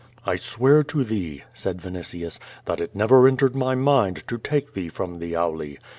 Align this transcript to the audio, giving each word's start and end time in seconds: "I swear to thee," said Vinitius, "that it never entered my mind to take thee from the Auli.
"I 0.25 0.35
swear 0.35 0.81
to 0.85 1.03
thee," 1.03 1.43
said 1.53 1.79
Vinitius, 1.79 2.39
"that 2.65 2.81
it 2.81 2.95
never 2.95 3.27
entered 3.27 3.53
my 3.55 3.75
mind 3.75 4.23
to 4.29 4.39
take 4.39 4.73
thee 4.73 4.89
from 4.89 5.19
the 5.19 5.33
Auli. 5.33 5.77